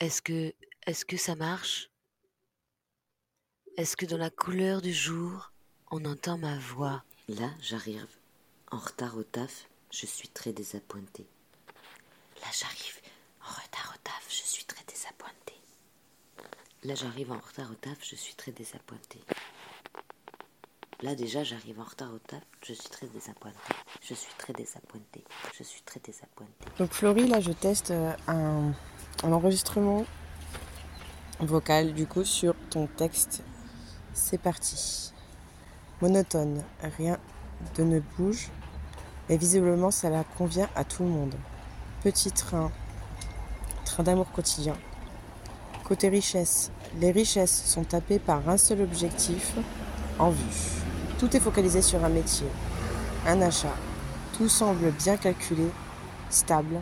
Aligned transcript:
Est-ce 0.00 0.22
que, 0.22 0.54
est-ce 0.86 1.04
que 1.04 1.16
ça 1.16 1.34
marche? 1.34 1.90
Est-ce 3.76 3.96
que 3.96 4.06
dans 4.06 4.16
la 4.16 4.30
couleur 4.30 4.80
du 4.80 4.92
jour, 4.92 5.50
on 5.90 6.04
entend 6.04 6.38
ma 6.38 6.56
voix? 6.56 7.02
Là, 7.28 7.50
j'arrive 7.60 8.06
en 8.70 8.78
retard 8.78 9.16
au 9.16 9.24
taf, 9.24 9.66
je 9.90 10.06
suis 10.06 10.28
très 10.28 10.52
désappointée. 10.52 11.26
Là, 12.40 12.46
j'arrive 12.52 13.00
en 13.40 13.48
retard 13.48 13.92
au 13.92 13.98
taf, 14.04 14.24
je 14.28 14.42
suis 14.42 14.64
très 14.66 14.84
désappointée. 14.84 15.60
Là, 16.84 16.94
j'arrive 16.94 17.32
en 17.32 17.38
retard 17.38 17.68
au 17.72 17.74
taf, 17.74 17.98
je 18.00 18.14
suis 18.14 18.34
très 18.34 18.52
désappointée. 18.52 19.20
Là, 21.02 21.16
déjà, 21.16 21.42
j'arrive 21.42 21.80
en 21.80 21.84
retard 21.84 22.14
au 22.14 22.18
taf, 22.20 22.42
je 22.64 22.72
suis 22.72 22.88
très 22.88 23.08
désappointée. 23.08 23.58
Je 24.00 24.14
suis 24.14 24.34
très 24.38 24.52
désappointée. 24.52 25.24
Je 25.56 25.64
suis 25.64 25.82
très 25.82 25.98
désappointée. 25.98 26.52
Donc, 26.78 26.92
Florie, 26.92 27.26
là, 27.26 27.40
je 27.40 27.50
teste 27.50 27.90
euh, 27.90 28.12
un, 28.28 28.72
un 29.24 29.32
enregistrement 29.32 30.04
vocal, 31.40 31.92
du 31.94 32.06
coup, 32.06 32.24
sur 32.24 32.54
ton 32.70 32.86
texte. 32.86 33.42
C'est 34.12 34.38
parti. 34.38 35.12
Monotone, 36.00 36.62
rien 36.96 37.18
de 37.76 37.82
ne 37.82 38.00
bouge, 38.16 38.50
et 39.28 39.36
visiblement 39.36 39.90
ça 39.90 40.10
la 40.10 40.24
convient 40.24 40.68
à 40.76 40.84
tout 40.84 41.02
le 41.02 41.08
monde. 41.08 41.34
Petit 42.02 42.30
train, 42.30 42.70
train 43.84 44.04
d'amour 44.04 44.30
quotidien. 44.30 44.76
Côté 45.84 46.08
richesse, 46.08 46.70
les 47.00 47.10
richesses 47.10 47.64
sont 47.64 47.84
tapées 47.84 48.18
par 48.18 48.48
un 48.48 48.56
seul 48.56 48.82
objectif 48.82 49.54
en 50.18 50.30
vue. 50.30 50.82
Tout 51.18 51.36
est 51.36 51.40
focalisé 51.40 51.82
sur 51.82 52.04
un 52.04 52.08
métier, 52.08 52.46
un 53.26 53.40
achat. 53.42 53.74
Tout 54.36 54.48
semble 54.48 54.92
bien 54.92 55.16
calculé, 55.16 55.66
stable, 56.30 56.80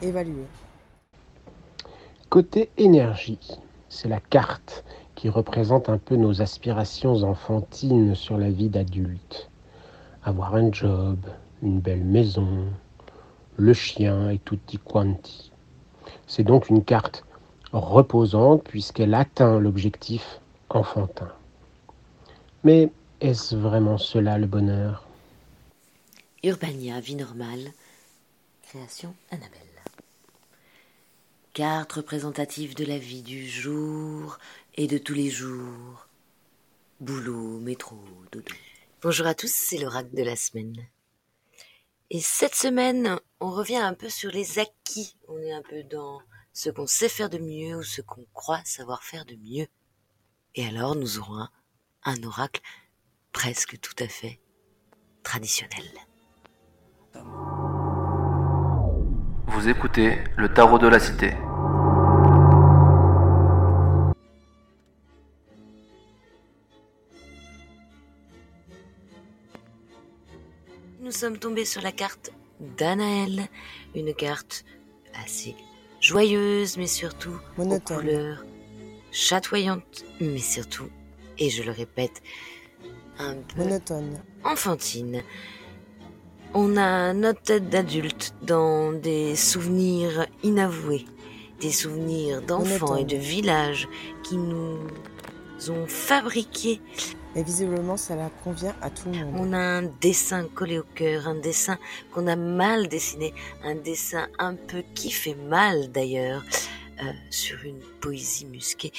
évalué. 0.00 0.46
Côté 2.34 2.68
énergie, 2.78 3.38
c'est 3.88 4.08
la 4.08 4.18
carte 4.18 4.84
qui 5.14 5.28
représente 5.28 5.88
un 5.88 5.98
peu 5.98 6.16
nos 6.16 6.42
aspirations 6.42 7.22
enfantines 7.22 8.16
sur 8.16 8.38
la 8.38 8.50
vie 8.50 8.68
d'adulte. 8.68 9.48
Avoir 10.24 10.56
un 10.56 10.72
job, 10.72 11.16
une 11.62 11.78
belle 11.78 12.02
maison, 12.02 12.64
le 13.56 13.72
chien 13.72 14.30
et 14.30 14.40
tutti 14.40 14.78
quanti. 14.78 15.52
C'est 16.26 16.42
donc 16.42 16.70
une 16.70 16.82
carte 16.82 17.24
reposante 17.70 18.64
puisqu'elle 18.64 19.14
atteint 19.14 19.60
l'objectif 19.60 20.40
enfantin. 20.70 21.30
Mais 22.64 22.90
est-ce 23.20 23.54
vraiment 23.54 23.96
cela 23.96 24.38
le 24.38 24.48
bonheur? 24.48 25.06
Urbania, 26.42 26.98
vie 26.98 27.14
normale, 27.14 27.70
création 28.64 29.14
Annabelle. 29.30 29.73
Carte 31.54 31.92
représentative 31.92 32.74
de 32.74 32.84
la 32.84 32.98
vie 32.98 33.22
du 33.22 33.48
jour 33.48 34.38
et 34.74 34.88
de 34.88 34.98
tous 34.98 35.14
les 35.14 35.30
jours. 35.30 36.08
Boulot, 36.98 37.60
métro, 37.60 37.96
dodo. 38.32 38.52
Bonjour 39.02 39.28
à 39.28 39.36
tous, 39.36 39.52
c'est 39.54 39.78
l'oracle 39.78 40.16
de 40.16 40.24
la 40.24 40.34
semaine. 40.34 40.74
Et 42.10 42.20
cette 42.20 42.56
semaine, 42.56 43.20
on 43.38 43.52
revient 43.52 43.76
un 43.76 43.94
peu 43.94 44.08
sur 44.08 44.32
les 44.32 44.58
acquis. 44.58 45.16
On 45.28 45.38
est 45.38 45.52
un 45.52 45.62
peu 45.62 45.84
dans 45.84 46.20
ce 46.52 46.70
qu'on 46.70 46.88
sait 46.88 47.08
faire 47.08 47.30
de 47.30 47.38
mieux 47.38 47.76
ou 47.76 47.84
ce 47.84 48.02
qu'on 48.02 48.26
croit 48.34 48.60
savoir 48.64 49.04
faire 49.04 49.24
de 49.24 49.36
mieux. 49.36 49.68
Et 50.56 50.66
alors, 50.66 50.96
nous 50.96 51.20
aurons 51.20 51.38
un, 51.38 51.50
un 52.02 52.20
oracle 52.24 52.62
presque 53.30 53.78
tout 53.78 53.94
à 54.02 54.08
fait 54.08 54.40
traditionnel. 55.22 55.88
Vous 59.46 59.68
écoutez 59.68 60.18
le 60.36 60.52
tarot 60.52 60.80
de 60.80 60.88
la 60.88 60.98
cité. 60.98 61.32
Nous 71.04 71.12
sommes 71.12 71.36
tombés 71.36 71.66
sur 71.66 71.82
la 71.82 71.92
carte 71.92 72.32
d'Anaël, 72.78 73.48
une 73.94 74.14
carte 74.14 74.64
assez 75.22 75.54
joyeuse, 76.00 76.78
mais 76.78 76.86
surtout 76.86 77.36
aux 77.58 77.64
Monotone. 77.64 77.98
couleurs 77.98 78.44
chatoyantes, 79.12 80.02
mais 80.18 80.38
surtout, 80.38 80.88
et 81.36 81.50
je 81.50 81.62
le 81.62 81.72
répète, 81.72 82.22
un 83.18 83.34
peu 83.34 83.64
Monotone, 83.64 84.22
enfantine. 84.44 85.22
On 86.54 86.78
a 86.78 87.12
notre 87.12 87.42
tête 87.42 87.68
d'adulte 87.68 88.34
dans 88.40 88.92
des 88.94 89.36
souvenirs 89.36 90.26
inavoués, 90.42 91.04
des 91.60 91.72
souvenirs 91.72 92.40
d'enfants 92.40 92.96
et 92.96 93.04
de 93.04 93.16
villages 93.16 93.88
qui 94.22 94.38
nous 94.38 94.78
ont 95.68 95.86
fabriqués. 95.86 96.80
Et 97.36 97.42
visiblement 97.42 97.96
ça 97.96 98.16
la 98.16 98.30
convient 98.42 98.74
à 98.80 98.90
tout 98.90 99.10
le 99.10 99.18
monde. 99.18 99.34
On 99.36 99.52
a 99.52 99.58
un 99.58 99.82
dessin 100.00 100.46
collé 100.54 100.78
au 100.78 100.84
cœur, 100.94 101.28
un 101.28 101.34
dessin 101.34 101.78
qu'on 102.12 102.26
a 102.26 102.36
mal 102.36 102.88
dessiné, 102.88 103.34
un 103.62 103.74
dessin 103.74 104.28
un 104.38 104.54
peu 104.54 104.82
qui 104.94 105.10
fait 105.10 105.34
mal 105.34 105.90
d'ailleurs, 105.92 106.44
euh, 107.02 107.12
sur 107.30 107.64
une 107.64 107.80
poésie 108.00 108.46
musquée. 108.46 108.92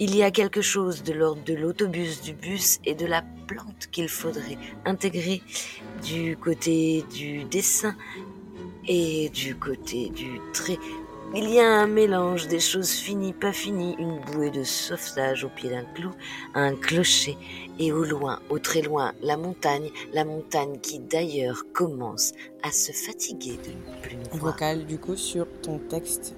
Il 0.00 0.16
y 0.16 0.22
a 0.22 0.30
quelque 0.30 0.62
chose 0.62 1.02
de 1.02 1.12
l'ordre 1.12 1.44
de 1.44 1.54
l'autobus, 1.54 2.22
du 2.22 2.32
bus 2.32 2.80
et 2.86 2.94
de 2.94 3.06
la 3.06 3.22
plante 3.46 3.88
qu'il 3.90 4.08
faudrait 4.08 4.56
intégrer 4.86 5.42
du 6.02 6.36
côté 6.36 7.04
du 7.12 7.44
dessin 7.44 7.94
et 8.88 9.28
du 9.28 9.56
côté 9.56 10.08
du 10.08 10.40
trait. 10.52 10.78
Il 11.32 11.48
y 11.48 11.60
a 11.60 11.80
un 11.80 11.86
mélange 11.86 12.48
des 12.48 12.58
choses 12.58 12.90
finies, 12.90 13.32
pas 13.32 13.52
finies, 13.52 13.94
une 14.00 14.18
bouée 14.18 14.50
de 14.50 14.64
sauvetage 14.64 15.44
au 15.44 15.48
pied 15.48 15.70
d'un 15.70 15.84
clou, 15.94 16.10
un 16.56 16.74
clocher 16.74 17.36
et 17.78 17.92
au 17.92 18.02
loin, 18.02 18.40
au 18.50 18.58
très 18.58 18.82
loin, 18.82 19.12
la 19.22 19.36
montagne, 19.36 19.90
la 20.12 20.24
montagne 20.24 20.78
qui 20.82 20.98
d'ailleurs 20.98 21.62
commence 21.72 22.32
à 22.64 22.72
se 22.72 22.90
fatiguer 22.90 23.58
de 23.62 23.70
ne 23.70 24.02
plus 24.02 24.16
nous 24.16 24.40
voir. 24.40 24.54
Vocal, 24.54 24.86
du 24.86 24.98
coup, 24.98 25.14
sur 25.14 25.46
ton 25.62 25.78
texte. 25.78 26.36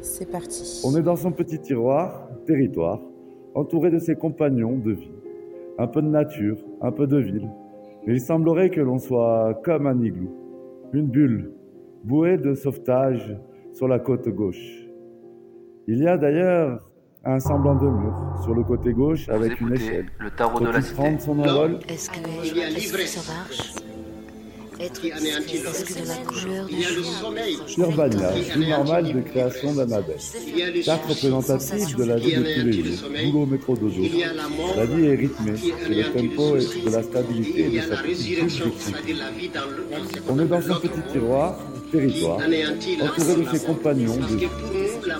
C'est 0.00 0.28
parti. 0.28 0.82
On 0.84 0.96
est 0.96 1.02
dans 1.02 1.14
son 1.14 1.30
petit 1.30 1.60
tiroir, 1.60 2.28
territoire, 2.48 3.00
entouré 3.54 3.92
de 3.92 4.00
ses 4.00 4.16
compagnons 4.16 4.76
de 4.76 4.90
vie. 4.90 5.12
Un 5.78 5.86
peu 5.86 6.02
de 6.02 6.08
nature, 6.08 6.58
un 6.80 6.90
peu 6.90 7.06
de 7.06 7.18
ville. 7.18 7.48
Mais 8.04 8.14
il 8.14 8.20
semblerait 8.20 8.70
que 8.70 8.80
l'on 8.80 8.98
soit 8.98 9.54
comme 9.62 9.86
un 9.86 10.02
igloo. 10.02 10.34
Une 10.92 11.06
bulle, 11.06 11.52
bouée 12.02 12.38
de 12.38 12.54
sauvetage 12.54 13.36
sur 13.76 13.88
la 13.88 13.98
côte 13.98 14.26
gauche. 14.30 14.86
Il 15.86 15.98
y 16.02 16.08
a 16.08 16.16
d'ailleurs 16.16 16.80
un 17.24 17.38
semblant 17.38 17.74
de 17.74 17.86
mur 17.86 18.40
sur 18.42 18.54
le 18.54 18.64
côté 18.64 18.92
gauche 18.94 19.26
Vous 19.28 19.34
avec 19.34 19.60
une 19.60 19.74
échelle. 19.74 20.06
le 20.18 20.30
tarot 20.30 20.60
de 20.60 20.66
la 20.66 20.80
cité. 20.80 20.94
prendre 20.94 21.20
son 21.20 21.38
envol? 21.40 21.78
Est-ce 21.88 22.08
que, 22.10 22.16
Il 22.44 22.56
y 22.56 22.62
a 22.62 22.68
est-ce 22.70 22.92
que 22.92 23.06
ça 23.06 23.32
marche 23.32 23.74
Être 24.78 25.00
qui 25.00 25.12
anéantit 25.12 25.58
de 25.60 25.64
la 25.64 26.14
couleur 26.24 26.66
Il 26.70 26.80
y 26.80 26.84
a 26.84 26.90
le 26.90 27.02
sommeil. 27.02 27.56
Urbania, 27.78 28.30
vie 28.56 28.68
normale 28.68 29.12
de 29.12 29.20
création 29.22 29.74
le 29.74 30.82
Carte 30.84 31.06
représentative 31.08 31.96
de 31.96 32.04
la 32.04 32.16
vie 32.16 32.34
de 32.34 32.42
tous 32.42 32.66
les 32.66 32.72
jours. 32.84 33.08
Boulot, 33.32 33.46
métro, 33.46 33.74
a 33.74 34.76
la 34.76 34.86
vie 34.86 35.06
est 35.06 35.14
rythmée, 35.16 35.52
c'est 35.56 35.88
le 35.88 36.12
tempo 36.12 36.54
le 36.54 36.58
et 36.58 36.60
souffle. 36.60 36.84
de 36.84 36.90
la 36.90 37.02
stabilité 37.02 37.64
Il 37.68 37.74
y 37.74 37.78
de 37.80 37.82
sa 37.82 37.96
résurrection, 37.96 38.66
de 38.66 38.72
c'est-à-dire 38.78 39.16
la 39.18 39.30
vie 39.30 39.48
dans 39.48 39.60
le 39.64 39.86
On 40.28 40.38
est 40.38 40.44
dans 40.46 40.58
l'autre 40.58 40.80
petit 40.80 41.12
tiroir, 41.12 41.58
territoire, 41.90 42.38
entouré 42.38 43.44
de 43.44 43.56
ses 43.56 43.64
compagnons 43.64 44.16
de 44.16 44.46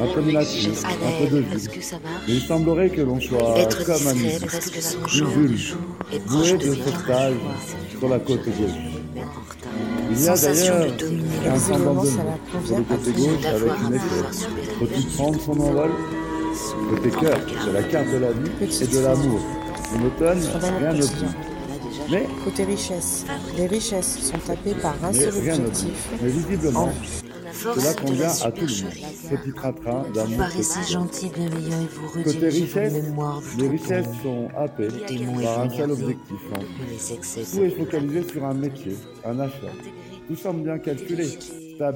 un 0.00 0.06
peu 0.14 0.22
de 0.22 0.30
nature, 0.30 0.72
un 0.86 1.26
peu 1.26 1.36
de 1.36 1.40
vie. 1.40 1.68
Mais 2.26 2.34
il 2.34 2.40
semblerait 2.40 2.90
que 2.90 3.02
l'on 3.02 3.20
soit 3.20 3.58
Être 3.58 3.84
comme 3.84 4.06
un 4.06 4.14
et 6.12 6.18
bouée 6.18 6.48
proche 6.48 6.52
de 6.52 6.56
de 6.56 6.74
sauvetage 6.74 7.34
joie. 7.34 7.98
sur 7.98 8.08
la 8.08 8.18
côte 8.18 8.44
gauche. 8.44 9.01
Il 10.10 10.20
y 10.22 10.28
a 10.28 10.36
d'ailleurs 10.36 10.86
de 10.96 11.06
un 11.48 11.54
visiblement 11.54 12.02
de 12.02 12.08
sur 12.08 12.78
le 12.78 12.84
côté 12.84 13.12
gauche 13.12 13.44
avec 13.46 13.72
une 13.80 14.00
supérieur. 14.00 14.32
Faut-il 14.78 15.06
prendre 15.16 15.40
son 15.40 15.60
envol 15.60 15.90
Côté 16.90 17.10
cœur, 17.10 17.38
c'est 17.64 17.72
la 17.72 17.82
carte 17.82 18.12
de 18.12 18.18
la 18.18 18.32
vie 18.32 18.50
et 18.80 18.86
de 18.86 18.98
l'amour. 19.00 19.40
En 19.94 20.06
automne, 20.06 20.40
rien 20.78 20.92
ne 20.92 21.00
quotidien. 21.00 21.26
bouge. 21.26 21.36
Mais, 22.10 22.26
Côté 22.44 22.64
richesse, 22.64 23.24
les 23.56 23.66
richesses 23.66 24.18
sont 24.20 24.38
tapées 24.38 24.74
par 24.80 24.94
un 25.02 25.12
seul 25.12 25.34
objectif. 25.34 26.08
Mais 26.22 26.28
visiblement, 26.30 26.92
cela 27.52 27.94
convient 27.94 28.32
à 28.42 28.52
tout 28.52 28.66
le 28.66 28.82
monde. 28.82 28.92
Petit 29.30 29.52
train-train 29.52 30.02
Vous 30.02 30.12
d'amour 30.12 30.38
paraissez 30.38 30.80
quotidien. 30.80 31.00
gentil, 31.00 31.30
bienveillant 31.30 31.80
et 31.80 31.86
vous 31.86 32.08
redirigez 32.08 32.90
mémoires 32.90 33.40
du 33.40 33.62
les 33.62 33.68
richesses 33.68 34.06
sont 34.22 34.48
happées 34.56 34.88
par 35.42 35.60
un 35.60 35.70
seul 35.70 35.90
objectif. 35.90 36.40
excès 37.12 37.42
Tout 37.52 37.62
est 37.64 37.70
focalisé 37.70 38.28
sur 38.28 38.44
un 38.44 38.54
métier, 38.54 38.96
un 39.24 39.38
achat. 39.40 39.72
Tout 40.28 40.36
semble 40.36 40.62
bien 40.62 40.78
calculé, 40.78 41.28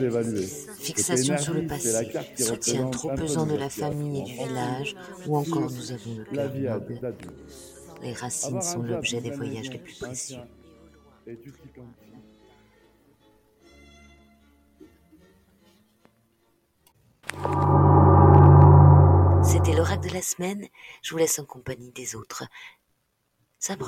évalué. 0.00 0.46
Fixation 0.78 1.38
sur 1.38 1.54
le 1.54 1.66
passé, 1.66 2.08
carte 2.12 2.34
qui 2.36 2.42
soutien 2.42 2.88
trop 2.90 3.10
pesant 3.10 3.46
de 3.46 3.56
la 3.56 3.68
famille 3.68 4.20
et 4.20 4.24
du 4.24 4.32
village, 4.32 4.96
ou 5.26 5.36
encore 5.36 5.70
nous 5.70 5.92
avons 5.92 6.16
le 6.18 6.24
cœur 6.24 6.50
noble. 6.50 7.14
Les 8.02 8.12
racines 8.12 8.60
sont 8.60 8.82
l'objet 8.82 9.20
des 9.20 9.30
voyages 9.30 9.70
les 9.70 9.78
plus 9.78 9.94
précieux. 9.94 10.38
C'était 19.64 19.78
l'oracle 19.78 20.06
de 20.06 20.12
la 20.12 20.20
semaine. 20.20 20.68
Je 21.00 21.12
vous 21.12 21.16
laisse 21.16 21.38
en 21.38 21.46
compagnie 21.46 21.90
des 21.90 22.16
autres. 22.16 22.44
Ça 23.58 23.76
me. 23.76 23.82